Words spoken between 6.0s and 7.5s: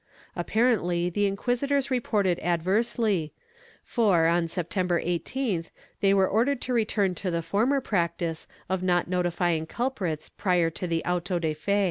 were ordered to return to the